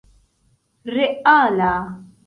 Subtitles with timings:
[0.95, 1.73] reala